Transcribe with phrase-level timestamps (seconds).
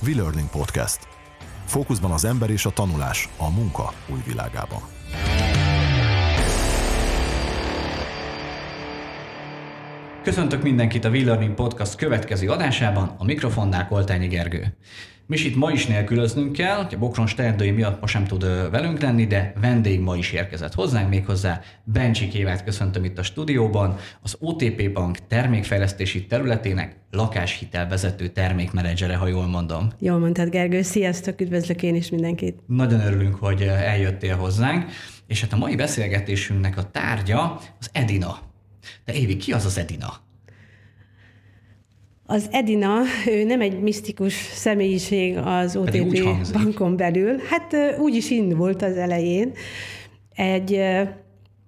[0.00, 0.98] V-Learning Podcast.
[1.64, 4.80] Fókuszban az ember és a tanulás a munka új világában.
[10.26, 14.76] Köszöntök mindenkit a V-Learning Podcast következő adásában, a mikrofonnál Koltányi Gergő.
[15.26, 19.26] Misit ma is nélkülöznünk kell, hogy a Bokron Sterdői miatt ma sem tud velünk lenni,
[19.26, 24.92] de vendég ma is érkezett hozzánk, méghozzá Bencsi Kévát köszöntöm itt a stúdióban, az OTP
[24.92, 29.88] Bank termékfejlesztési területének lakáshitel vezető termékmenedzsere, ha jól mondom.
[29.98, 30.82] Jól mondtad, Gergő.
[30.82, 32.58] Sziasztok, üdvözlök én is mindenkit.
[32.66, 34.84] Nagyon örülünk, hogy eljöttél hozzánk,
[35.26, 38.54] és hát a mai beszélgetésünknek a tárgya az Edina.
[39.04, 40.25] De Évi, ki az az Edina?
[42.28, 47.36] Az Edina, ő nem egy misztikus személyiség az OTP bankon belül.
[47.50, 49.52] Hát úgy is indult az elején.
[50.34, 50.80] Egy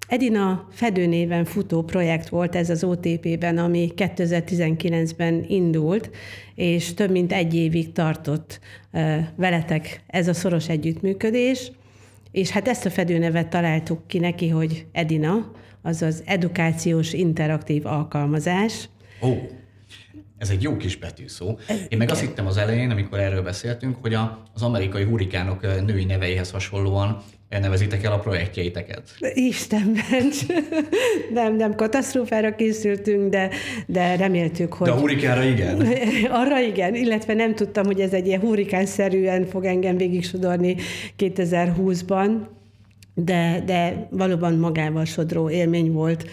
[0.09, 6.11] Edina fedőnéven futó projekt volt ez az OTP-ben, ami 2019-ben indult,
[6.55, 8.61] és több mint egy évig tartott
[9.37, 11.73] veletek ez a szoros együttműködés,
[12.31, 15.51] és hát ezt a fedőnevet találtuk ki neki, hogy Edina,
[15.83, 18.89] azaz edukációs interaktív alkalmazás.
[19.21, 19.37] Oh.
[20.39, 21.59] Ez egy jó kis betűszó.
[21.89, 26.05] Én meg azt hittem az elején, amikor erről beszéltünk, hogy a, az amerikai hurikánok női
[26.05, 29.03] neveihez hasonlóan nevezitek el a projektjeiteket.
[29.35, 30.31] Istenben!
[31.35, 33.51] nem, nem katasztrófára készültünk, de,
[33.87, 34.89] de reméltük, hogy...
[34.89, 35.87] De a hurikára igen?
[36.43, 40.77] Arra igen, illetve nem tudtam, hogy ez egy ilyen hurikánszerűen fog engem végig sodorni
[41.19, 42.31] 2020-ban
[43.25, 46.25] de, de valóban magával sodró élmény volt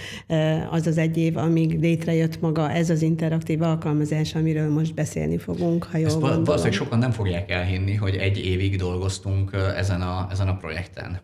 [0.69, 5.83] az az egy év, amíg létrejött maga ez az interaktív alkalmazás, amiről most beszélni fogunk,
[5.83, 6.43] ha jól Ezt gondolom.
[6.43, 11.19] Valószínűleg sokan nem fogják elhinni, hogy egy évig dolgoztunk ezen a, ezen a projekten.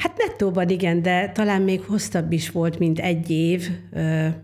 [0.00, 3.68] Hát nettóban igen, de talán még hosszabb is volt, mint egy év,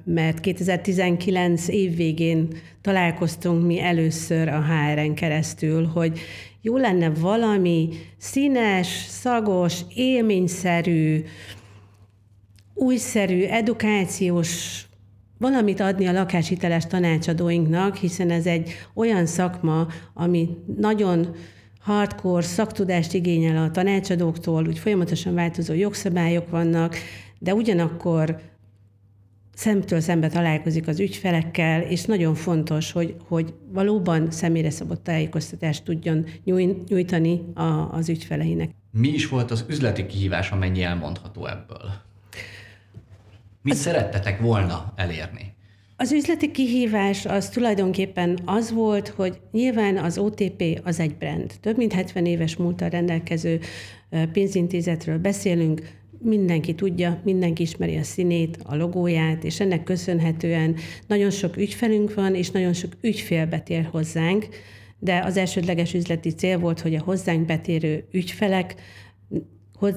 [0.04, 2.48] mert 2019 év végén
[2.80, 6.18] találkoztunk mi először a HR-en keresztül, hogy
[6.60, 11.24] jó lenne valami színes, szagos, élményszerű,
[12.74, 14.84] újszerű, edukációs
[15.38, 21.34] valamit adni a lakáshiteles tanácsadóinknak, hiszen ez egy olyan szakma, ami nagyon
[21.86, 26.96] hardcore szaktudást igényel a tanácsadóktól, úgy folyamatosan változó jogszabályok vannak,
[27.38, 28.40] de ugyanakkor
[29.54, 36.26] szemtől szembe találkozik az ügyfelekkel, és nagyon fontos, hogy, hogy valóban személyre szabott tájékoztatást tudjon
[36.88, 38.70] nyújtani a, az ügyfeleinek.
[38.90, 41.90] Mi is volt az üzleti kihívás, amennyi elmondható ebből?
[43.62, 45.55] Mit az, szerettetek volna elérni?
[45.98, 51.52] Az üzleti kihívás az tulajdonképpen az volt, hogy nyilván az OTP az egy brand.
[51.60, 53.60] Több mint 70 éves múltal rendelkező
[54.32, 55.80] pénzintézetről beszélünk,
[56.18, 60.76] mindenki tudja, mindenki ismeri a színét, a logóját, és ennek köszönhetően
[61.06, 64.48] nagyon sok ügyfelünk van, és nagyon sok ügyfél betér hozzánk,
[64.98, 68.74] de az elsődleges üzleti cél volt, hogy a hozzánk betérő ügyfelek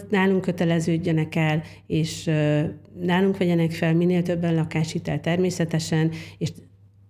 [0.10, 2.24] nálunk köteleződjenek el, és
[3.00, 6.50] nálunk vegyenek fel minél többen lakáshitel természetesen, és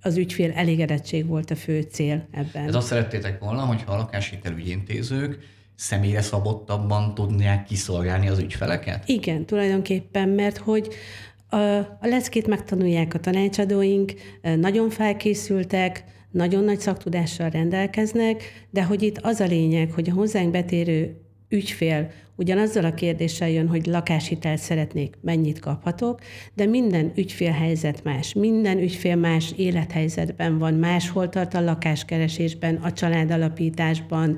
[0.02, 2.68] az ügyfél elégedettség volt a fő cél ebben.
[2.68, 5.38] Ez azt szerettétek volna, hogyha a lakáshitelügyintézők
[5.76, 9.08] személyre szabottabban tudják kiszolgálni az ügyfeleket?
[9.08, 10.88] Igen, tulajdonképpen, mert hogy
[11.50, 19.18] a, a leckét megtanulják a tanácsadóink, nagyon felkészültek, nagyon nagy szaktudással rendelkeznek, de hogy itt
[19.18, 25.18] az a lényeg, hogy a hozzánk betérő ügyfél ugyanazzal a kérdéssel jön, hogy lakáshitelt szeretnék,
[25.22, 26.20] mennyit kaphatok,
[26.54, 28.34] de minden ügyfél helyzet más.
[28.34, 34.38] Minden ügyfél más élethelyzetben van, máshol tart a lakáskeresésben, a családalapításban,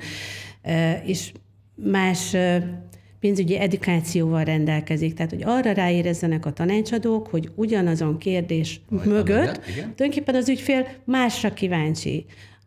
[1.04, 1.32] és
[1.74, 2.36] más
[3.20, 5.14] pénzügyi edukációval rendelkezik.
[5.14, 11.52] Tehát, hogy arra ráérezzenek a tanácsadók, hogy ugyanazon kérdés Majd mögött tulajdonképpen az ügyfél másra
[11.52, 12.24] kíváncsi.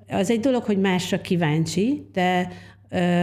[0.08, 2.52] Az egy dolog, hogy másra kíváncsi, de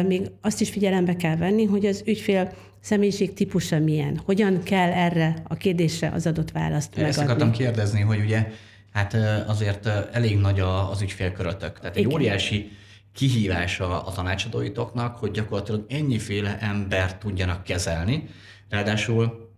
[0.07, 5.43] még azt is figyelembe kell venni, hogy az ügyfél személyiség típusa milyen, hogyan kell erre
[5.49, 7.19] a kérdésre az adott választ megadni.
[7.19, 8.47] Ezt akartam kérdezni, hogy ugye
[8.93, 9.17] hát
[9.47, 11.79] azért elég nagy az ügyfélkörötök.
[11.79, 12.13] Tehát egy Igen.
[12.13, 12.71] óriási
[13.15, 18.29] kihívása a tanácsadóitoknak, hogy gyakorlatilag ennyiféle embert tudjanak kezelni.
[18.69, 19.51] Ráadásul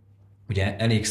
[0.48, 1.04] ugye elég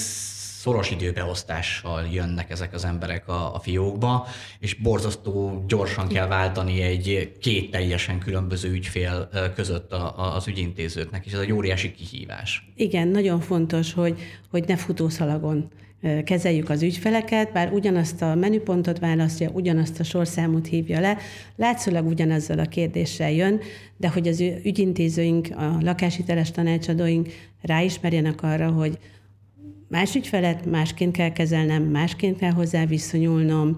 [0.63, 4.27] szoros időbeosztással jönnek ezek az emberek a, a fiókba,
[4.60, 11.25] és borzasztó gyorsan kell váltani egy két teljesen különböző ügyfél között a, a, az ügyintézőknek,
[11.25, 12.71] és ez egy óriási kihívás.
[12.75, 14.19] Igen, nagyon fontos, hogy,
[14.50, 15.69] hogy ne futószalagon
[16.24, 21.18] kezeljük az ügyfeleket, bár ugyanazt a menüpontot választja, ugyanazt a sorszámot hívja le,
[21.56, 23.59] látszólag ugyanazzal a kérdéssel jön,
[23.98, 27.30] de hogy az ügyintézőink, a lakáshiteles tanácsadóink
[27.62, 28.98] ráismerjenek arra, hogy
[29.94, 33.74] más ügyfelet másként kell kezelnem, másként kell hozzá viszonyulnom,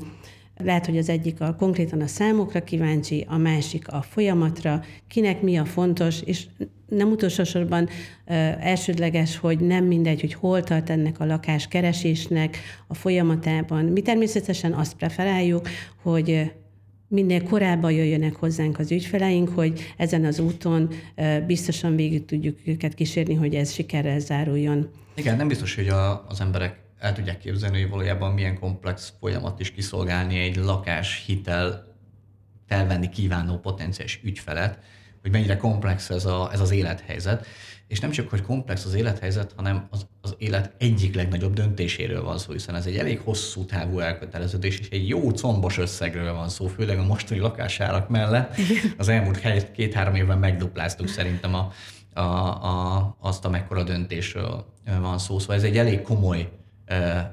[0.58, 5.58] lehet, hogy az egyik a konkrétan a számokra kíváncsi, a másik a folyamatra, kinek mi
[5.58, 6.46] a fontos, és
[6.88, 7.90] nem utolsó sorban
[8.60, 12.58] elsődleges, hogy nem mindegy, hogy hol tart ennek a lakáskeresésnek
[12.88, 13.86] a folyamatában.
[13.86, 15.68] Mi természetesen azt preferáljuk,
[16.04, 16.52] hogy
[17.08, 20.90] minél korábban jöjjönek hozzánk az ügyfeleink, hogy ezen az úton
[21.48, 24.90] biztosan végig tudjuk őket kísérni, hogy ez sikerrel záruljon.
[25.16, 29.60] Igen, nem biztos, hogy a, az emberek el tudják képzelni, hogy valójában milyen komplex folyamat
[29.60, 31.96] is kiszolgálni egy lakás hitel
[32.68, 34.80] felvenni kívánó potenciális ügyfelet,
[35.22, 37.46] hogy mennyire komplex ez, a, ez az élethelyzet.
[37.88, 42.38] És nem csak, hogy komplex az élethelyzet, hanem az, az élet egyik legnagyobb döntéséről van
[42.38, 46.68] szó, hiszen ez egy elég hosszú távú elköteleződés, és egy jó combos összegről van szó,
[46.68, 48.56] főleg a mostani lakásárak mellett.
[48.98, 51.72] Az elmúlt két-három évben megdupláztuk szerintem a,
[52.14, 54.66] a, a, azt, amekkora döntésről
[55.00, 55.40] van szó.
[55.40, 56.50] Szóval ez egy elég komoly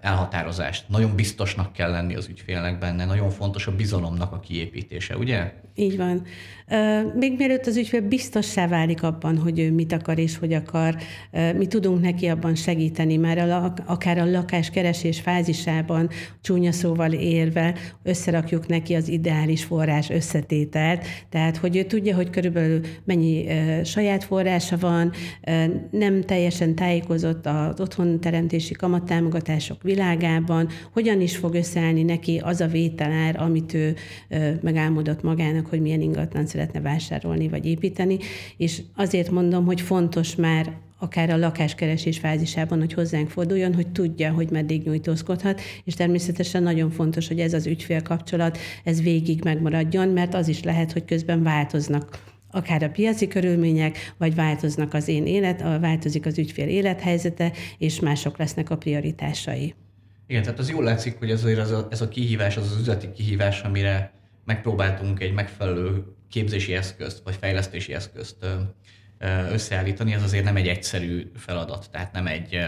[0.00, 0.84] elhatározást.
[0.88, 5.52] Nagyon biztosnak kell lenni az ügyfélnek benne, nagyon fontos a bizalomnak a kiépítése, ugye?
[5.74, 6.22] Így van.
[7.14, 10.96] Még mielőtt az ügyfél biztossá válik abban, hogy ő mit akar és hogy akar,
[11.56, 16.08] mi tudunk neki abban segíteni, már a, akár a lakáskeresés fázisában
[16.40, 22.80] csúnya szóval érve összerakjuk neki az ideális forrás összetételt, tehát hogy ő tudja, hogy körülbelül
[23.04, 23.46] mennyi
[23.84, 25.12] saját forrása van,
[25.90, 28.74] nem teljesen tájékozott az otthonteremtési
[29.42, 33.94] kamattámogatások világában, hogyan is fog összeállni neki az a vételár, amit ő
[34.60, 38.18] megálmodott magának, hogy milyen ingatlan szeretne vásárolni vagy építeni,
[38.56, 44.32] és azért mondom, hogy fontos már akár a lakáskeresés fázisában, hogy hozzánk forduljon, hogy tudja,
[44.32, 50.08] hogy meddig nyújtózkodhat, és természetesen nagyon fontos, hogy ez az ügyfél kapcsolat, ez végig megmaradjon,
[50.08, 55.26] mert az is lehet, hogy közben változnak akár a piaci körülmények, vagy változnak az én
[55.26, 59.74] élet, változik az ügyfél élethelyzete, és mások lesznek a prioritásai.
[60.26, 63.12] Igen, tehát az jól látszik, hogy azért ez a, ez a kihívás, az az üzleti
[63.12, 64.12] kihívás, amire
[64.44, 68.36] megpróbáltunk egy megfelelő képzési eszközt, vagy fejlesztési eszközt
[69.50, 72.58] összeállítani, az azért nem egy egyszerű feladat, tehát nem egy,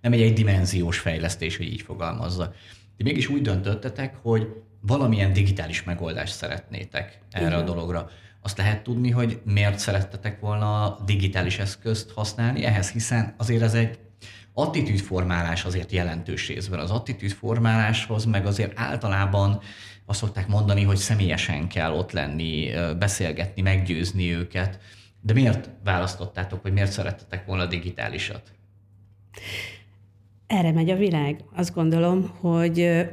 [0.00, 2.54] nem egy egydimenziós fejlesztés, hogy így fogalmazza.
[2.96, 4.48] De mégis úgy döntöttetek, hogy
[4.80, 7.58] valamilyen digitális megoldást szeretnétek erre Igen.
[7.58, 8.10] a dologra.
[8.44, 13.98] Azt lehet tudni, hogy miért szerettetek volna digitális eszközt használni ehhez, hiszen azért ez egy
[14.52, 16.78] attitűdformálás azért jelentős részben.
[16.78, 19.60] Az attitűdformáláshoz meg azért általában
[20.06, 24.78] azt szokták mondani, hogy személyesen kell ott lenni, beszélgetni, meggyőzni őket.
[25.20, 28.52] De miért választottátok, vagy miért szerettetek volna digitálisat?
[30.46, 31.44] Erre megy a világ.
[31.54, 33.04] Azt gondolom, hogy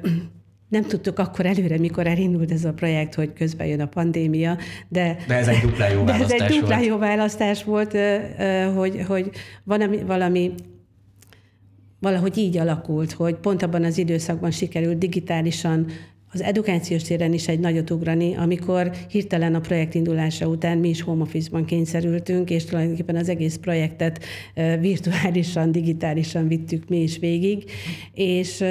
[0.72, 4.58] nem tudtuk akkor előre, mikor elindult ez a projekt, hogy közben jön a pandémia,
[4.88, 5.18] de...
[5.28, 6.88] De ez egy dupla jó választás ez egy dupla volt.
[6.88, 7.98] jó választás volt,
[8.76, 9.30] hogy, hogy
[9.64, 10.52] valami, valami
[12.00, 15.86] valahogy így alakult, hogy pont abban az időszakban sikerült digitálisan
[16.34, 21.02] az edukációs téren is egy nagyot ugrani, amikor hirtelen a projekt indulása után mi is
[21.02, 24.24] home office-ban kényszerültünk, és tulajdonképpen az egész projektet
[24.80, 27.72] virtuálisan, digitálisan vittük mi is végig,
[28.14, 28.64] és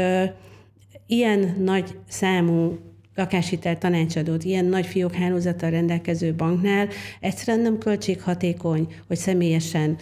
[1.11, 2.79] ilyen nagy számú
[3.15, 6.89] lakáshitel tanácsadót ilyen nagy fiókhálózattal rendelkező banknál
[7.21, 9.97] egyszerűen nem költséghatékony, hogy személyesen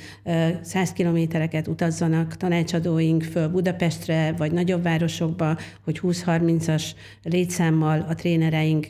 [0.61, 6.85] 100 kilométereket utazzanak tanácsadóink föl Budapestre, vagy nagyobb városokba, hogy 20-30-as
[7.23, 8.87] létszámmal a trénereink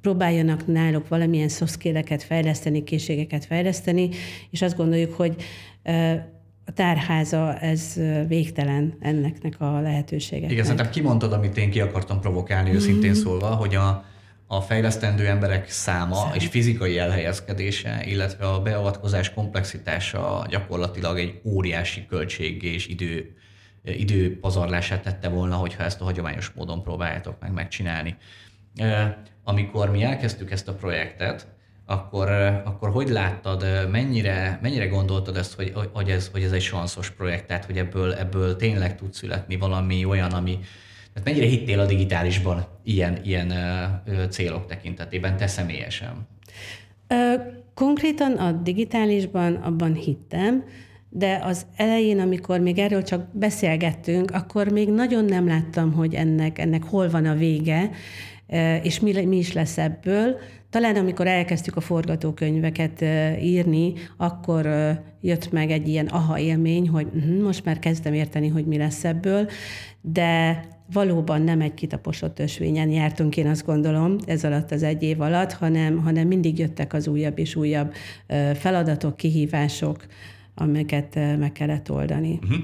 [0.00, 4.08] próbáljanak náluk valamilyen szoszkéleket fejleszteni, készségeket fejleszteni,
[4.50, 5.34] és azt gondoljuk, hogy
[6.72, 7.94] a tárháza, ez
[8.28, 10.50] végtelen enneknek a lehetősége.
[10.50, 12.78] Igen, szerintem kimondtad, amit én ki akartam provokálni mm-hmm.
[12.78, 14.04] őszintén szólva, hogy a,
[14.46, 16.34] a fejlesztendő emberek száma Szerint.
[16.34, 23.36] és fizikai elhelyezkedése, illetve a beavatkozás komplexitása gyakorlatilag egy óriási költség és idő,
[23.84, 28.16] idő pazarlását tette volna, hogyha ezt a hagyományos módon próbáljátok meg megcsinálni.
[29.44, 31.46] Amikor mi elkezdtük ezt a projektet,
[31.86, 32.28] akkor,
[32.64, 37.46] akkor hogy láttad, mennyire, mennyire gondoltad ezt, hogy, hogy, ez, hogy ez egy sanszos projekt,
[37.46, 40.58] tehát hogy ebből, ebből tényleg tud születni valami olyan, ami,
[41.12, 43.52] tehát mennyire hittél a digitálisban ilyen, ilyen
[44.30, 46.28] célok tekintetében, te személyesen?
[47.74, 50.64] Konkrétan a digitálisban abban hittem,
[51.08, 56.58] de az elején, amikor még erről csak beszélgettünk, akkor még nagyon nem láttam, hogy ennek,
[56.58, 57.90] ennek hol van a vége,
[58.82, 60.36] és mi, mi is lesz ebből.
[60.70, 63.04] Talán amikor elkezdtük a forgatókönyveket
[63.40, 64.68] írni, akkor
[65.20, 69.04] jött meg egy ilyen aha élmény, hogy uh, most már kezdem érteni, hogy mi lesz
[69.04, 69.48] ebből,
[70.00, 75.20] de valóban nem egy kitaposott ösvényen jártunk, én azt gondolom, ez alatt az egy év
[75.20, 77.92] alatt, hanem, hanem mindig jöttek az újabb és újabb
[78.54, 80.06] feladatok, kihívások,
[80.54, 82.38] amiket meg kellett oldani.
[82.42, 82.58] Uh-huh.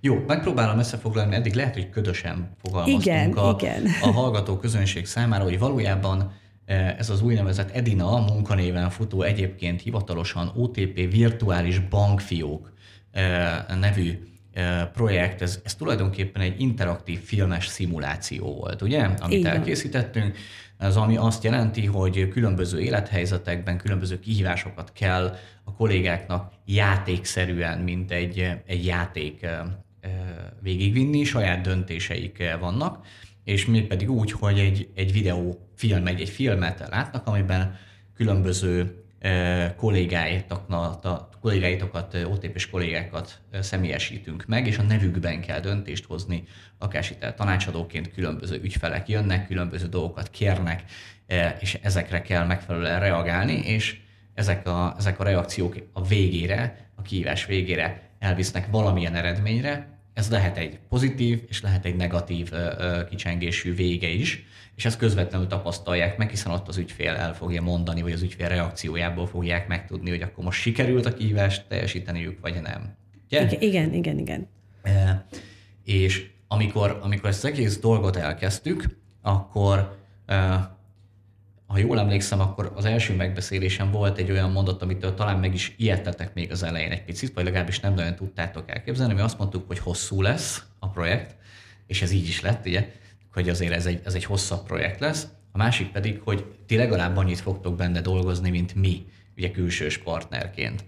[0.00, 3.86] Jó, megpróbálom összefoglalni, eddig lehet, hogy ködösen fogalmaztunk igen, a, igen.
[4.02, 6.32] a hallgató közönség számára, hogy valójában
[6.98, 12.72] ez az úgynevezett Edina munkanéven futó egyébként hivatalosan OTP virtuális bankfiók
[13.80, 14.18] nevű
[14.92, 19.56] projekt, ez, ez tulajdonképpen egy interaktív filmes szimuláció volt, ugye, amit Igen.
[19.56, 20.36] elkészítettünk.
[20.82, 28.50] Ez ami azt jelenti, hogy különböző élethelyzetekben különböző kihívásokat kell a kollégáknak játékszerűen, mint egy,
[28.66, 29.46] egy játék
[30.60, 33.06] végigvinni, saját döntéseik vannak,
[33.44, 37.76] és még pedig úgy, hogy egy, egy videó film, egy, egy filmet látnak, amiben
[38.14, 39.04] különböző
[39.76, 41.00] kollégáitoknak,
[41.42, 46.44] kollégáitokat, OTP-s kollégákat személyesítünk meg, és a nevükben kell döntést hozni,
[46.78, 50.82] akár itt tanácsadóként különböző ügyfelek jönnek, különböző dolgokat kérnek,
[51.60, 54.00] és ezekre kell megfelelően reagálni, és
[54.34, 60.56] ezek a, ezek a reakciók a végére, a kihívás végére elvisznek valamilyen eredményre, ez lehet
[60.56, 62.50] egy pozitív, és lehet egy negatív
[63.08, 64.44] kicsengésű vége is,
[64.76, 68.48] és ezt közvetlenül tapasztalják meg, hiszen ott az ügyfél el fogja mondani, vagy az ügyfél
[68.48, 72.96] reakciójából fogják megtudni, hogy akkor most sikerült a kihívást teljesíteniük, vagy nem.
[73.26, 73.46] Ugye?
[73.58, 74.48] Igen, igen, igen.
[74.82, 75.26] E,
[75.84, 80.70] és amikor, amikor ezt az egész dolgot elkezdtük, akkor e,
[81.72, 85.74] ha jól emlékszem, akkor az első megbeszélésen volt egy olyan mondat, amitől talán meg is
[85.76, 89.66] ijedtetek még az elején egy picit, vagy legalábbis nem nagyon tudtátok elképzelni, mi azt mondtuk,
[89.66, 91.36] hogy hosszú lesz a projekt,
[91.86, 92.92] és ez így is lett, ugye,
[93.32, 95.26] hogy azért ez egy, ez egy hosszabb projekt lesz.
[95.52, 100.84] A másik pedig, hogy ti legalább annyit fogtok benne dolgozni, mint mi, ugye külsős partnerként.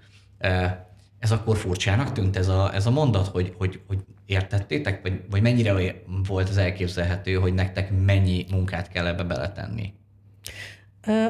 [1.19, 5.43] Ez akkor furcsának tűnt ez a, ez a mondat, hogy, hogy, hogy értettétek, vagy, vagy
[5.43, 9.93] mennyire volt az elképzelhető, hogy nektek mennyi munkát kell ebbe beletenni?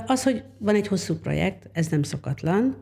[0.06, 2.76] Az, hogy van egy hosszú projekt, ez nem szokatlan.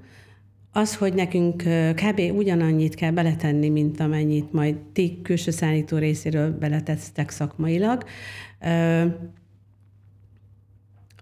[0.72, 1.62] Az, hogy nekünk
[1.94, 2.20] kb.
[2.34, 8.04] ugyanannyit kell beletenni, mint amennyit majd ti külső szállító részéről beletettek szakmailag,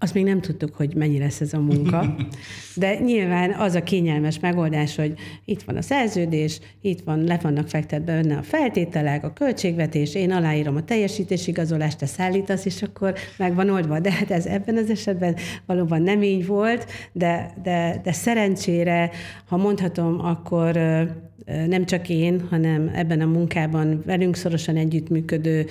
[0.02, 2.14] azt még nem tudtuk, hogy mennyi lesz ez a munka,
[2.74, 5.14] de nyilván az a kényelmes megoldás, hogy
[5.44, 10.32] itt van a szerződés, itt van, le vannak fektetve benne a feltételek, a költségvetés, én
[10.32, 14.00] aláírom a teljesítésigazolást, te szállítasz, és akkor meg van oldva.
[14.00, 19.10] De hát ez ebben az esetben valóban nem így volt, de, de, de szerencsére,
[19.48, 20.72] ha mondhatom, akkor
[21.66, 25.66] nem csak én, hanem ebben a munkában velünk szorosan együttműködő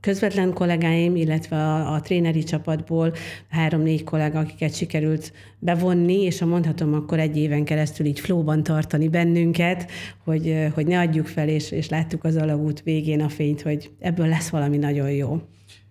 [0.00, 3.14] közvetlen kollégáim, illetve a, a tréneri csapatból
[3.48, 9.08] három-négy kollega, akiket sikerült bevonni, és ha mondhatom, akkor egy éven keresztül így flóban tartani
[9.08, 9.90] bennünket,
[10.24, 14.26] hogy, hogy ne adjuk fel, és, és láttuk az alagút végén a fényt, hogy ebből
[14.26, 15.40] lesz valami nagyon jó.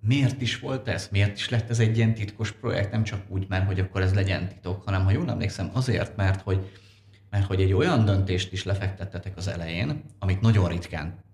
[0.00, 3.48] miért is volt ez, miért is lett ez egy ilyen titkos projekt, nem csak úgy,
[3.48, 6.70] mert hogy akkor ez legyen titok, hanem ha jól emlékszem, azért, mert hogy,
[7.30, 11.24] mert hogy egy olyan döntést is lefektettetek az elején, amit nagyon ritkán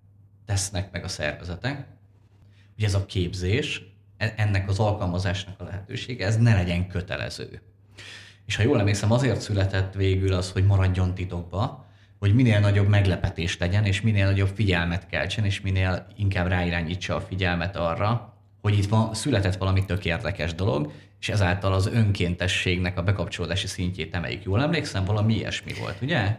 [0.47, 1.87] tesznek meg a szervezetek,
[2.75, 3.83] hogy ez a képzés,
[4.17, 7.63] e, ennek az alkalmazásnak a lehetősége, ez ne legyen kötelező.
[8.51, 11.87] És ha jól emlékszem, azért született végül az, hogy maradjon titokba,
[12.19, 17.21] hogy minél nagyobb meglepetés legyen, és minél nagyobb figyelmet keltsen, és minél inkább ráirányítsa a
[17.21, 23.03] figyelmet arra, hogy itt van, született valami tök érdekes dolog, és ezáltal az önkéntességnek a
[23.03, 24.45] bekapcsolódási szintjét emeljük.
[24.45, 26.37] Jól emlékszem, valami ilyesmi volt, ugye?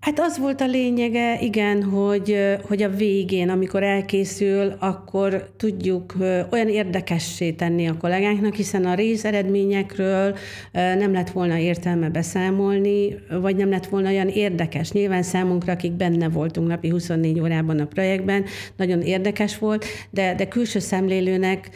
[0.00, 6.14] Hát az volt a lényege, igen, hogy, hogy a végén, amikor elkészül, akkor tudjuk
[6.50, 10.36] olyan érdekessé tenni a kollégáknak, hiszen a rész eredményekről
[10.72, 14.90] nem lett volna értelme beszámolni, vagy nem lett volna olyan érdekes.
[14.90, 18.44] Nyilván számunkra, akik benne voltunk napi 24 órában a projektben,
[18.76, 21.70] nagyon érdekes volt, de, de külső szemlélőnek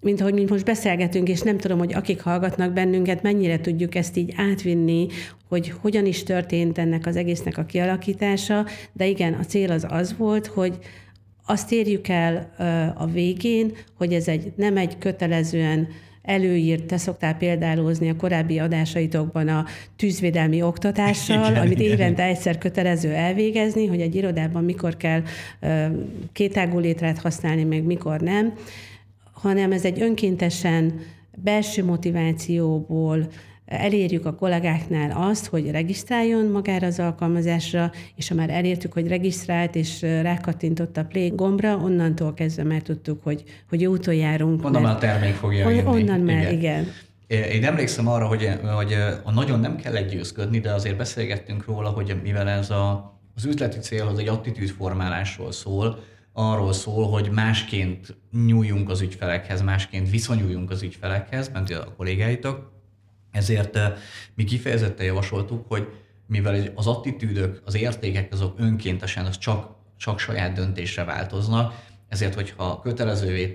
[0.00, 4.16] mint ahogy mi most beszélgetünk, és nem tudom, hogy akik hallgatnak bennünket, mennyire tudjuk ezt
[4.16, 5.06] így átvinni,
[5.48, 10.16] hogy hogyan is történt ennek az egésznek a kialakítása, de igen, a cél az az
[10.16, 10.78] volt, hogy
[11.46, 12.54] azt érjük el
[12.96, 15.88] a végén, hogy ez egy nem egy kötelezően
[16.22, 19.64] előírt, te szoktál példálózni a korábbi adásaitokban a
[19.96, 25.22] tűzvédelmi oktatással, igen, amit évente egyszer kötelező elvégezni, hogy egy irodában mikor kell
[26.32, 28.54] kétágú létrát használni, meg mikor nem
[29.42, 31.00] hanem ez egy önkéntesen
[31.36, 33.28] belső motivációból
[33.68, 39.74] elérjük a kollégáknál azt, hogy regisztráljon magára az alkalmazásra, és ha már elértük, hogy regisztrált
[39.74, 44.64] és rákattintott a play gombra, onnantól kezdve már tudtuk, hogy, hogy úton járunk.
[44.64, 45.88] Onnan már a termék fogja on, jönni.
[45.88, 46.52] Onnan már, igen.
[46.52, 46.86] igen.
[47.52, 48.92] Én emlékszem arra, hogy, hogy
[49.22, 53.78] a nagyon nem kell egyőzködni, de azért beszélgettünk róla, hogy mivel ez a, az üzleti
[53.78, 55.98] cél az egy attitűdformálásról szól,
[56.38, 58.16] arról szól, hogy másként
[58.46, 62.72] nyúljunk az ügyfelekhez, másként viszonyuljunk az ügyfelekhez, mert a kollégáitok.
[63.30, 63.92] Ezért eh,
[64.34, 65.88] mi kifejezetten javasoltuk, hogy
[66.26, 71.74] mivel az attitűdök, az értékek azok önkéntesen, az csak, csak saját döntésre változnak,
[72.08, 73.52] ezért, hogyha kötelezővé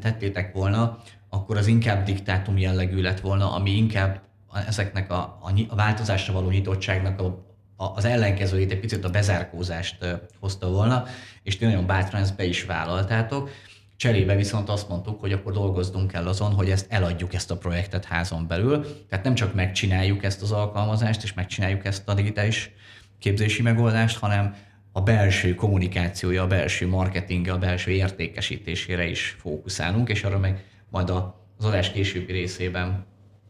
[0.00, 4.20] tettétek volna, akkor az inkább diktátum jellegű lett volna, ami inkább
[4.66, 9.96] ezeknek a, a, a változásra való nyitottságnak a az ellenkezőjét, egy picit a bezárkózást
[10.40, 11.04] hozta volna,
[11.42, 13.50] és ti nagyon bátran ezt be is vállaltátok.
[13.96, 18.04] Cserébe viszont azt mondtuk, hogy akkor dolgozzunk el azon, hogy ezt eladjuk ezt a projektet
[18.04, 19.06] házon belül.
[19.08, 22.70] Tehát nem csak megcsináljuk ezt az alkalmazást, és megcsináljuk ezt a digitális
[23.18, 24.54] képzési megoldást, hanem
[24.92, 31.10] a belső kommunikációja, a belső marketingje, a belső értékesítésére is fókuszálunk, és arra meg majd
[31.10, 33.06] az adás későbbi részében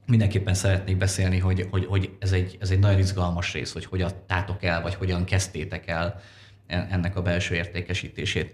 [0.06, 4.10] mindenképpen szeretnék beszélni, hogy, hogy, hogy ez, egy, ez egy nagyon izgalmas rész, hogy hogyan
[4.26, 6.20] tátok el, vagy hogyan kezdtétek el
[6.66, 8.52] ennek a belső értékesítését.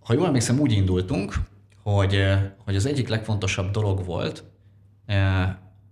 [0.00, 1.34] Ha jól emlékszem, úgy indultunk,
[1.82, 2.24] hogy,
[2.64, 4.44] hogy az egyik legfontosabb dolog volt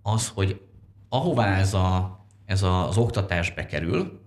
[0.01, 0.61] az, hogy
[1.09, 4.21] ahová ez, a, ez az oktatás bekerül,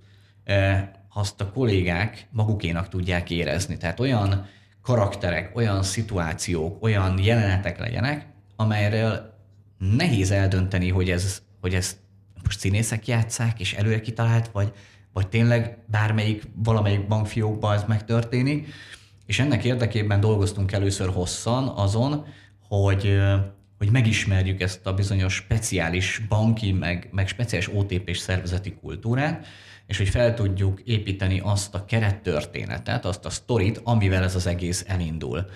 [1.13, 3.77] azt a kollégák magukénak tudják érezni.
[3.77, 4.47] Tehát olyan
[4.83, 9.35] karakterek, olyan szituációk, olyan jelenetek legyenek, amelyről
[9.79, 11.97] nehéz eldönteni, hogy ez, hogy ez
[12.45, 14.73] most színészek játszák, és előre kitalált, vagy,
[15.13, 18.69] vagy tényleg bármelyik, valamelyik bankfiókban ez megtörténik.
[19.27, 22.27] És ennek érdekében dolgoztunk először hosszan azon,
[22.69, 23.19] hogy,
[23.79, 29.47] hogy megismerjük ezt a bizonyos speciális banki, meg, meg speciális OTP-s szervezeti kultúrát,
[29.87, 34.85] és hogy fel tudjuk építeni azt a kerettörténetet, azt a sztorit, amivel ez az egész
[34.87, 35.47] elindul.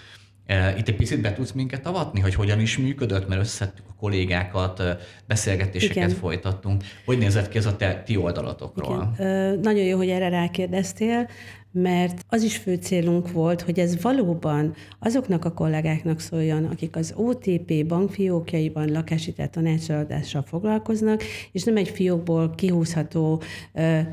[0.78, 4.82] Itt egy picit be tudsz minket avatni, hogy hogyan is működött, mert összettük a kollégákat,
[5.26, 6.08] beszélgetéseket Igen.
[6.08, 6.84] folytattunk.
[7.04, 9.12] Hogy nézett ki ez a te, ti oldalatokról?
[9.18, 9.58] Igen.
[9.62, 11.28] Nagyon jó, hogy erre rákérdeztél,
[11.72, 17.12] mert az is fő célunk volt, hogy ez valóban azoknak a kollégáknak szóljon, akik az
[17.16, 23.42] OTP bankfiókjaiban lakásított tanácsadással foglalkoznak, és nem egy fiókból kihúzható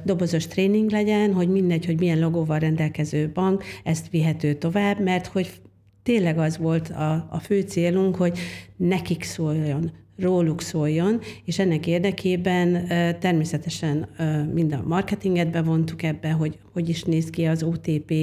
[0.03, 5.51] dobozos tréning legyen, hogy mindegy, hogy milyen logóval rendelkező bank, ezt vihető tovább, mert hogy
[6.07, 8.37] tényleg az volt a, a fő célunk, hogy
[8.75, 12.87] nekik szóljon, róluk szóljon, és ennek érdekében
[13.19, 14.07] természetesen
[14.53, 18.13] mind a marketinget bevontuk ebbe, hogy hogy is néz ki az OTP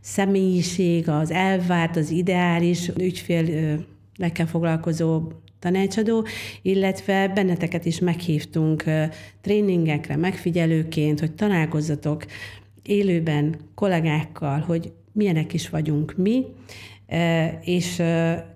[0.00, 5.22] személyiség, az elvárt, az ideális ügyfélekkel foglalkozó
[5.58, 6.26] tanácsadó,
[6.62, 8.84] illetve benneteket is meghívtunk
[9.40, 12.24] tréningekre megfigyelőként, hogy találkozzatok
[12.82, 16.44] élőben kollégákkal, hogy milyenek is vagyunk mi,
[17.60, 18.02] és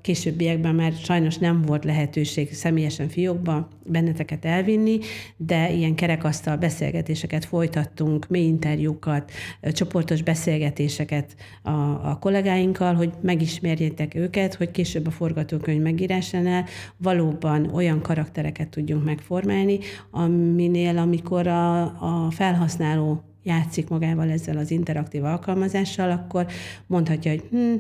[0.01, 4.99] későbbiekben már sajnos nem volt lehetőség személyesen fiókba benneteket elvinni,
[5.37, 9.31] de ilyen kerekasztal beszélgetéseket folytattunk, mély interjúkat,
[9.63, 11.71] csoportos beszélgetéseket a,
[12.11, 16.65] a kollégáinkkal, hogy megismerjétek őket, hogy később a forgatókönyv megírásánál
[16.97, 19.79] valóban olyan karaktereket tudjunk megformálni,
[20.11, 26.47] aminél amikor a, a felhasználó játszik magával ezzel az interaktív alkalmazással, akkor
[26.87, 27.75] mondhatja, hogy hm,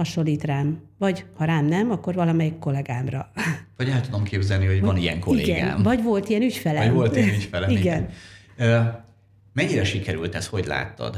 [0.00, 0.80] hasonlít rám.
[0.98, 3.30] Vagy ha rám nem, akkor valamelyik kollégámra.
[3.76, 5.56] Vagy el tudom képzelni, hogy van ilyen kollégám.
[5.56, 6.84] Igen, vagy volt ilyen ügyfelem.
[6.84, 7.70] Vagy volt ilyen ügyfelem.
[7.70, 8.08] igen.
[8.56, 9.04] igen.
[9.52, 11.16] Mennyire sikerült ez, hogy láttad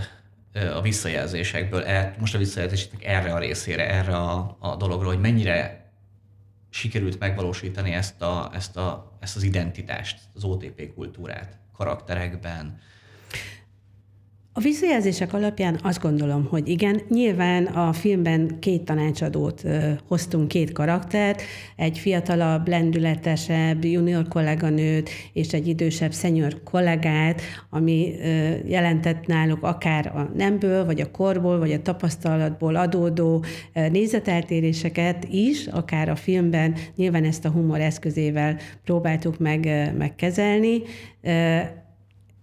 [0.74, 1.82] a visszajelzésekből?
[1.82, 5.90] E, most a visszajelzésnek erre a részére, erre a, a dologra, hogy mennyire
[6.70, 12.78] sikerült megvalósítani ezt, a, ezt, a, ezt az identitást, az OTP kultúrát karakterekben,
[14.54, 20.72] a visszajelzések alapján azt gondolom, hogy igen, nyilván a filmben két tanácsadót ö, hoztunk, két
[20.72, 21.42] karaktert,
[21.76, 30.06] egy fiatalabb, lendületesebb junior kolléganőt és egy idősebb senior kollégát, ami ö, jelentett náluk akár
[30.06, 36.74] a nemből, vagy a korból, vagy a tapasztalatból adódó ö, nézeteltéréseket is, akár a filmben
[36.96, 40.82] nyilván ezt a humor eszközével próbáltuk meg, megkezelni,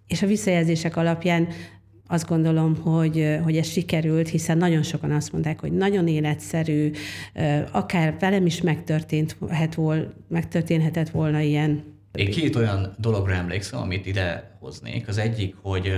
[0.08, 1.48] és a visszajelzések alapján
[2.12, 6.92] azt gondolom, hogy, hogy ez sikerült, hiszen nagyon sokan azt mondták, hogy nagyon életszerű,
[7.72, 11.84] akár velem is megtörténhet vol, megtörténhetett volna ilyen.
[12.12, 15.08] Én két olyan dologra emlékszem, amit ide hoznék.
[15.08, 15.94] Az egyik, hogy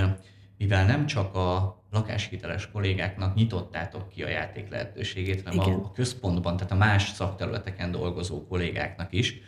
[0.58, 5.80] mivel nem csak a lakáshiteles kollégáknak nyitottátok ki a játék lehetőségét, hanem Igen.
[5.80, 9.42] a központban, tehát a más szakterületeken dolgozó kollégáknak is,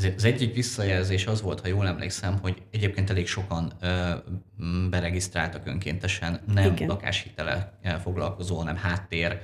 [0.00, 4.14] ezért az egyik visszajelzés az volt, ha jól emlékszem, hogy egyébként elég sokan ö,
[4.90, 6.88] beregisztráltak önkéntesen nem Igen.
[6.88, 9.40] lakáshitele foglalkozó, hanem háttér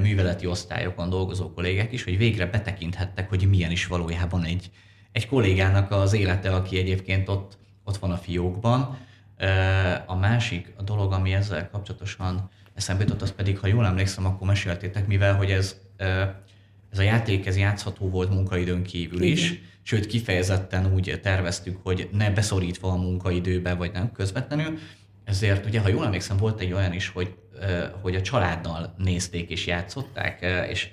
[0.00, 4.70] műveleti osztályokon dolgozó kollégák is, hogy végre betekinthettek, hogy milyen is valójában egy,
[5.12, 8.98] egy kollégának az élete, aki egyébként ott, ott van a fiókban.
[10.06, 14.46] A másik a dolog, ami ezzel kapcsolatosan eszembe jutott, az pedig, ha jól emlékszem, akkor
[14.46, 15.76] meséltétek, mivel hogy ez,
[16.92, 19.62] ez a játék ez játszható volt munkaidőn kívül is, Igen.
[19.82, 24.78] sőt kifejezetten úgy terveztük, hogy ne beszorítva a munkaidőbe, vagy nem közvetlenül,
[25.24, 27.34] ezért ugye, ha jól emlékszem, volt egy olyan is, hogy,
[28.00, 30.88] hogy a családdal nézték és játszották, és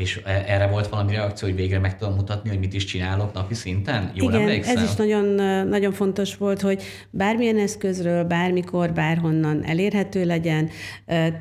[0.00, 3.32] és e, erre volt valami reakció, hogy végre meg tudom mutatni, hogy mit is csinálok
[3.32, 4.10] napi szinten?
[4.14, 4.76] Jól Igen, emlékszem?
[4.76, 5.24] ez is nagyon,
[5.66, 10.68] nagyon fontos volt, hogy bármilyen eszközről, bármikor, bárhonnan elérhető legyen.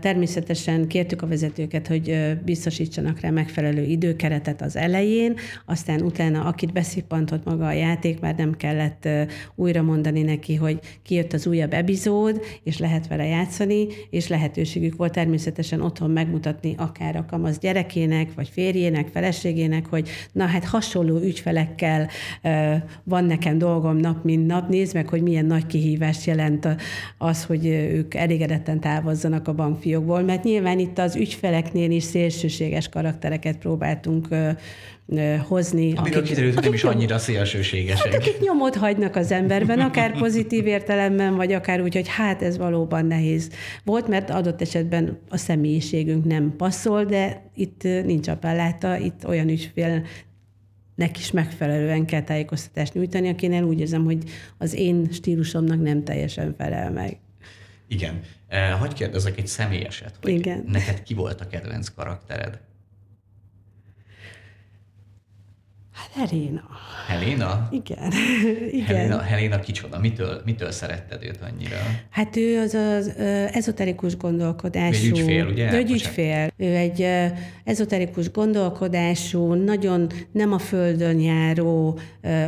[0.01, 7.45] Természetesen kértük a vezetőket, hogy biztosítsanak rá megfelelő időkeretet az elején, aztán utána, akit beszippantott
[7.45, 9.07] maga a játék, már nem kellett
[9.55, 15.11] újra mondani neki, hogy kijött az újabb epizód, és lehet vele játszani, és lehetőségük volt
[15.11, 22.09] természetesen otthon megmutatni akár a kamasz gyerekének, vagy férjének, feleségének, hogy na hát hasonló ügyfelekkel
[23.03, 26.67] van nekem dolgom nap, mint nap, nézd meg, hogy milyen nagy kihívást jelent
[27.17, 33.57] az, hogy ők elégedetten távozzanak a bankfiókból, mert nyilván itt az ügyfeleknél is szélsőséges karaktereket
[33.57, 34.27] próbáltunk
[35.47, 35.93] hozni.
[35.95, 38.11] Amiről akik, kiderült, hogy nem is annyira szélsőségesek.
[38.11, 42.57] Hát, akik nyomot hagynak az emberben, akár pozitív értelemben, vagy akár úgy, hogy hát ez
[42.57, 43.49] valóban nehéz
[43.83, 50.05] volt, mert adott esetben a személyiségünk nem passzol, de itt nincs appelláta, itt olyan ügyfél
[50.95, 54.23] nek is megfelelően kell tájékoztatást nyújtani, akinek úgy érzem, hogy
[54.57, 57.17] az én stílusomnak nem teljesen felel meg.
[57.87, 58.21] Igen.
[58.79, 60.63] Hogy kérdezek egy személyeset, hogy Igen.
[60.67, 62.59] neked ki volt a kedvenc karaktered?
[65.93, 66.63] Hát Helena.
[67.07, 67.67] Helena?
[67.71, 68.11] Igen.
[68.71, 68.85] Igen.
[68.85, 69.99] Helena, Helena kicsoda?
[69.99, 71.75] Mitől, mitől szeretted őt annyira?
[72.09, 73.13] Hát ő az az
[73.53, 75.05] ezoterikus gondolkodású.
[75.05, 75.73] Egy ügyfél, ugye?
[75.73, 76.51] Ő egy ügyfél.
[76.57, 77.07] Ő egy
[77.63, 81.99] ezoterikus gondolkodású, nagyon nem a földön járó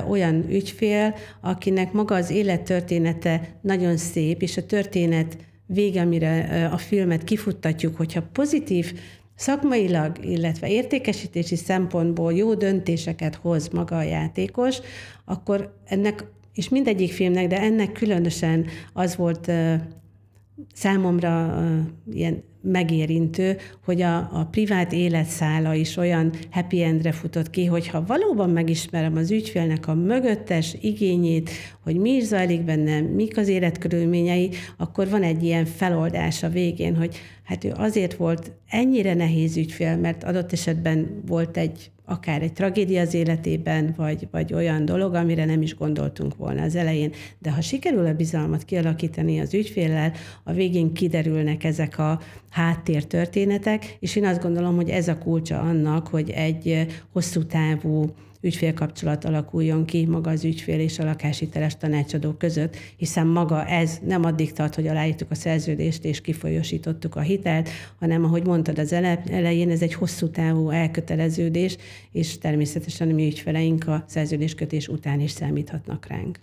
[0.10, 7.24] olyan ügyfél, akinek maga az élettörténete nagyon szép, és a történet vége, amire a filmet
[7.24, 8.94] kifuttatjuk, hogyha pozitív
[9.42, 14.78] szakmailag, illetve értékesítési szempontból jó döntéseket hoz maga a játékos,
[15.26, 19.52] akkor ennek, és mindegyik filmnek, de ennek különösen az volt
[20.74, 21.64] számomra
[22.12, 28.50] ilyen megérintő, hogy a, a privát életszála is olyan happy endre futott ki, hogyha valóban
[28.50, 31.50] megismerem az ügyfélnek a mögöttes igényét,
[31.84, 36.96] hogy mi is zajlik benne, mik az életkörülményei, akkor van egy ilyen feloldás a végén,
[36.96, 42.54] hogy hát ő azért volt ennyire nehéz ügyfél, mert adott esetben volt egy akár egy
[42.54, 47.12] tragédia az életében, vagy, vagy olyan dolog, amire nem is gondoltunk volna az elején.
[47.40, 50.12] De ha sikerül a bizalmat kialakítani az ügyféllel,
[50.44, 52.20] a végén kiderülnek ezek a
[52.50, 58.06] háttértörténetek, és én azt gondolom, hogy ez a kulcsa annak, hogy egy hosszú távú
[58.42, 64.26] ügyfélkapcsolat alakuljon ki maga az ügyfél és a lakáshiteles tanácsadó között, hiszen maga ez nem
[64.26, 69.70] addig tart, hogy aláírtuk a szerződést és kifolyosítottuk a hitelt, hanem ahogy mondtad az elején,
[69.70, 71.78] ez egy hosszú távú elköteleződés,
[72.12, 76.40] és természetesen a mi ügyfeleink a szerződéskötés után is számíthatnak ránk.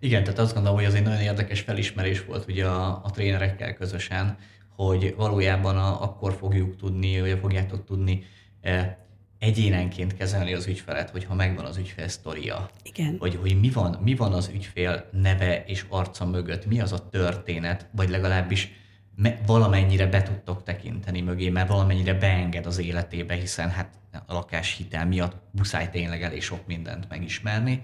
[0.00, 3.74] Igen, tehát azt gondolom, hogy az egy nagyon érdekes felismerés volt ugye a, a trénerekkel
[3.74, 4.36] közösen,
[4.76, 8.24] hogy valójában a, akkor fogjuk tudni, vagy fogjátok tudni
[8.60, 9.03] e,
[9.44, 12.70] egyénenként kezelni az ügyfelet, hogyha megvan az ügyfél sztoria.
[12.82, 13.16] Igen.
[13.18, 17.08] Hogy, hogy mi, van, mi van az ügyfél neve és arca mögött, mi az a
[17.08, 18.72] történet, vagy legalábbis
[19.16, 23.88] me, valamennyire be tudtok tekinteni mögé, mert valamennyire beenged az életébe, hiszen hát
[24.26, 27.82] a lakáshitel miatt muszáj tényleg elég sok mindent megismerni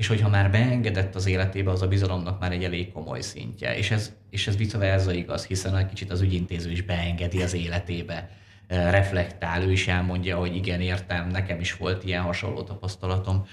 [0.00, 3.76] és hogyha már beengedett az életébe, az a bizalomnak már egy elég komoly szintje.
[3.76, 7.54] És ez, és ez vice versa igaz, hiszen egy kicsit az ügyintéző is beengedi az
[7.54, 8.30] életébe,
[8.70, 13.46] reflektál, ő is elmondja, hogy igen, értem, nekem is volt ilyen hasonló tapasztalatom.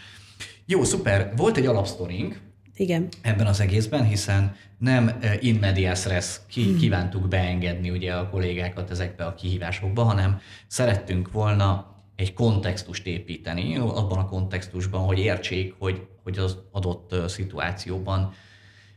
[0.65, 1.33] Jó, szuper.
[1.35, 2.41] Volt egy alapsztorink,
[2.75, 3.07] igen.
[3.21, 6.77] ebben az egészben, hiszen nem in medias res ki, hmm.
[6.77, 14.17] kívántuk beengedni ugye a kollégákat ezekbe a kihívásokba, hanem szerettünk volna egy kontextust építeni, abban
[14.17, 18.33] a kontextusban, hogy értsék, hogy, hogy az adott szituációban,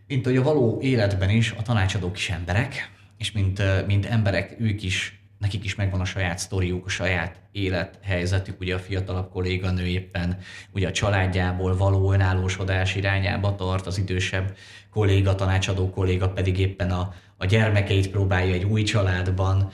[0.07, 4.83] mint hogy a való életben is a tanácsadók is emberek, és mint, mint emberek ők
[4.83, 10.39] is, nekik is megvan a saját sztoriuk, a saját élethelyzetük, ugye a fiatalabb kolléganő éppen
[10.73, 14.57] ugye a családjából való önállósodás irányába tart, az idősebb
[14.91, 19.71] kolléga, tanácsadó kolléga pedig éppen a, a gyermekeit próbálja egy új családban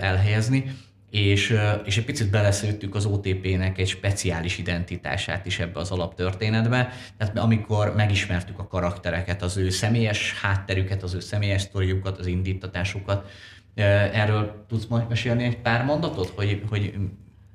[0.00, 0.74] elhelyezni
[1.12, 6.92] és, és egy picit beleszőttük az OTP-nek egy speciális identitását is ebbe az alaptörténetbe.
[7.18, 13.30] Tehát amikor megismertük a karaktereket, az ő személyes hátterüket, az ő személyes sztoriukat, az indítatásukat,
[13.74, 16.94] erről tudsz majd mesélni egy pár mondatot, hogy, hogy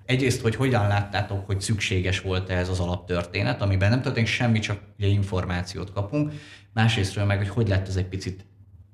[0.05, 4.79] egyrészt, hogy hogyan láttátok, hogy szükséges volt ez az alaptörténet, amiben nem történik semmi, csak
[4.97, 6.33] ugye információt kapunk,
[6.73, 8.45] másrésztről meg, hogy hogy lett ez egy picit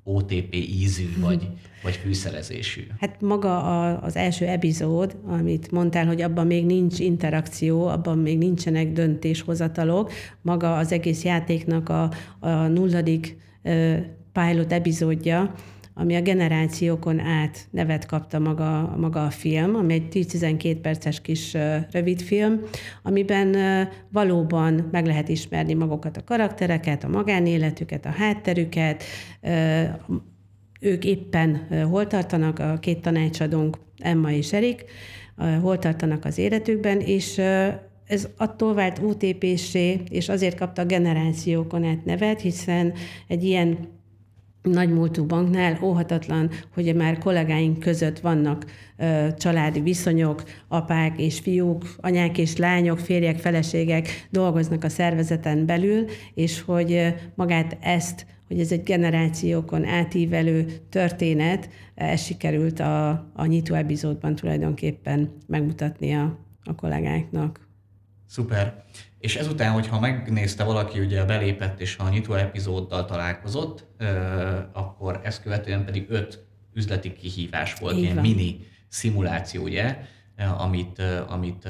[0.03, 1.47] OTP ízű, vagy,
[1.83, 2.87] vagy fűszerezésű?
[2.99, 8.37] Hát maga a, az első epizód, amit mondtál, hogy abban még nincs interakció, abban még
[8.37, 13.97] nincsenek döntéshozatalok, maga az egész játéknak a, a nulladik uh,
[14.31, 15.53] pilot epizódja,
[15.93, 21.57] ami a generációkon át nevet kapta maga, maga a film, ami egy 10-12 perces kis
[21.91, 22.59] rövid film,
[23.03, 23.55] amiben
[24.11, 29.03] valóban meg lehet ismerni magukat a karaktereket, a magánéletüket, a hátterüket,
[30.79, 34.85] ők éppen hol tartanak, a két tanácsadónk, Emma és Erik,
[35.61, 37.41] hol tartanak az életükben, és
[38.07, 42.93] ez attól vált UTP-sé, és azért kapta a generációkon át nevet, hiszen
[43.27, 43.77] egy ilyen
[44.63, 48.65] nagy múltú banknál óhatatlan, hogy már kollégáink között vannak
[48.97, 56.05] ö, családi viszonyok, apák és fiúk, anyák és lányok, férjek, feleségek dolgoznak a szervezeten belül,
[56.33, 63.75] és hogy magát ezt, hogy ez egy generációkon átívelő történet, ez sikerült a, a nyitó
[63.75, 67.67] epizódban tulajdonképpen megmutatni a, a kollégáknak.
[68.27, 68.83] Szuper.
[69.23, 73.85] És ezután, hogyha megnézte valaki, ugye belépett és a nyitó epizóddal találkozott,
[74.73, 79.97] akkor ezt követően pedig öt üzleti kihívás volt, ilyen mini szimuláció, ugye,
[80.57, 81.67] amit, amit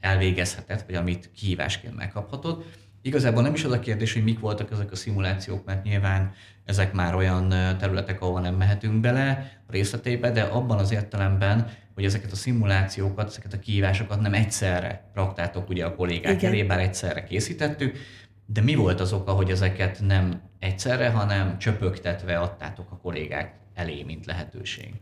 [0.00, 2.64] elvégezhetett, vagy amit kihívásként megkaphatott.
[3.02, 6.32] Igazából nem is az a kérdés, hogy mik voltak ezek a szimulációk, mert nyilván
[6.64, 12.32] ezek már olyan területek, ahol nem mehetünk bele részletébe, de abban az értelemben, hogy ezeket
[12.32, 16.50] a szimulációkat, ezeket a kihívásokat nem egyszerre raktátok ugye a kollégák Igen.
[16.50, 17.98] elé, bár egyszerre készítettük,
[18.46, 24.02] de mi volt az oka, hogy ezeket nem egyszerre, hanem csöpögtetve adtátok a kollégák elé,
[24.02, 24.94] mint lehetőség?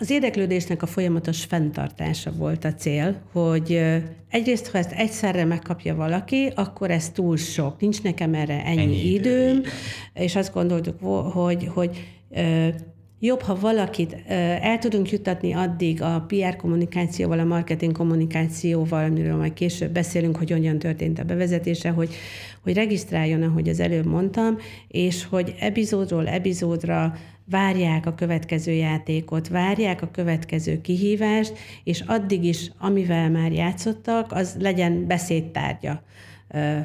[0.00, 3.80] Az érdeklődésnek a folyamatos fenntartása volt a cél, hogy
[4.28, 7.80] egyrészt, ha ezt egyszerre megkapja valaki, akkor ez túl sok.
[7.80, 9.68] Nincs nekem erre ennyi, ennyi időm, idő,
[10.14, 11.00] és azt gondoltuk,
[11.32, 11.90] hogy, hogy
[13.18, 14.16] jobb, ha valakit
[14.60, 20.50] el tudunk jutatni addig a PR kommunikációval, a marketing kommunikációval, amiről majd később beszélünk, hogy
[20.50, 22.14] hogyan történt a bevezetése, hogy,
[22.62, 24.56] hogy regisztráljon, ahogy az előbb mondtam,
[24.88, 31.52] és hogy epizódról epizódra várják a következő játékot, várják a következő kihívást,
[31.84, 36.02] és addig is, amivel már játszottak, az legyen beszédtárgya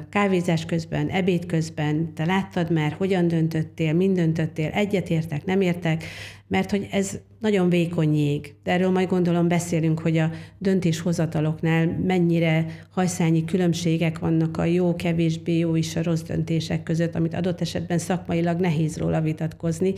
[0.09, 6.03] kávézás közben, ebéd közben, te láttad már, hogyan döntöttél, mind döntöttél, egyetértek, nem értek,
[6.47, 8.55] mert hogy ez nagyon vékony jég.
[8.63, 15.57] De erről majd gondolom beszélünk, hogy a döntéshozataloknál mennyire hajszányi különbségek vannak a jó, kevésbé
[15.57, 19.93] jó és a rossz döntések között, amit adott esetben szakmailag nehéz róla vitatkozni.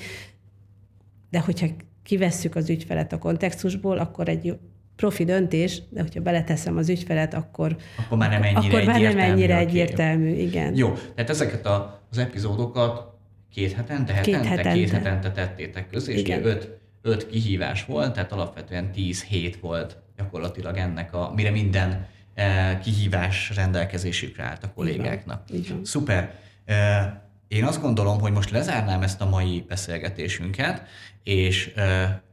[1.29, 1.67] De hogyha
[2.03, 4.57] kivesszük az ügyfelet a kontextusból, akkor egy
[4.95, 9.19] profi döntés, de hogyha beleteszem az ügyfelet, akkor, akkor már nem ennyire akkor már nem
[9.19, 10.75] ennyire egyértelmű, igen.
[10.75, 13.15] Jó, tehát ezeket a, az epizódokat
[13.51, 18.13] két hetente, hetente, két hetente, két hetente tettétek közé, és ugye öt, öt kihívás volt,
[18.13, 24.71] tehát alapvetően 10 hét volt gyakorlatilag ennek a, mire minden eh, kihívás rendelkezésükre állt a
[24.75, 25.43] kollégáknak.
[25.53, 25.85] Így van.
[25.85, 26.33] Szuper.
[26.65, 27.11] Eh,
[27.47, 30.87] én azt gondolom, hogy most lezárnám ezt a mai beszélgetésünket,
[31.23, 31.73] és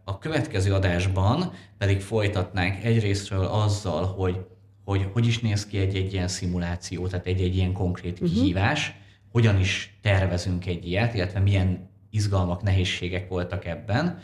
[0.05, 4.47] a következő adásban pedig folytatnánk egyrésztről azzal, hogy
[4.85, 8.29] hogy hogy is néz ki egy-egy ilyen szimuláció, tehát egy-egy ilyen konkrét uh-huh.
[8.29, 8.95] kihívás,
[9.33, 14.19] hogyan is tervezünk egy ilyet, illetve milyen izgalmak, nehézségek voltak ebben.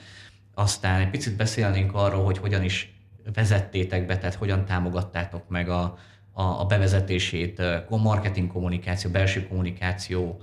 [0.55, 2.95] Aztán egy picit beszélnénk arról, hogy hogyan is
[3.35, 5.99] vezettétek be, tehát hogyan támogattátok meg a,
[6.33, 10.43] a, a bevezetését marketing kommunikáció, belső kommunikáció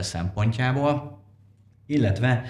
[0.00, 1.24] szempontjából.
[1.88, 2.44] Illetve,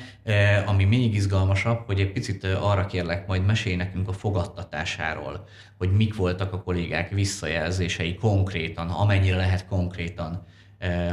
[0.67, 5.47] ami még izgalmasabb, hogy egy picit arra kérlek, majd mesélj nekünk a fogadtatásáról,
[5.79, 10.47] hogy mik voltak a kollégák visszajelzései konkrétan, amennyire lehet konkrétan,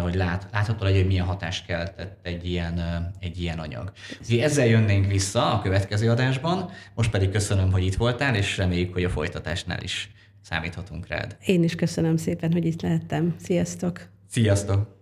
[0.02, 2.82] hogy lát, látható legyen, hogy milyen hatást keltett egy ilyen,
[3.19, 3.91] egy ilyen anyag.
[4.21, 8.93] Úgyhogy ezzel jönnénk vissza a következő adásban, most pedig köszönöm, hogy itt voltál, és reméljük,
[8.93, 11.38] hogy a folytatásnál is számíthatunk rád.
[11.45, 13.36] Én is köszönöm szépen, hogy itt lehettem.
[13.39, 14.02] Sziasztok!
[14.30, 15.02] Sziasztok!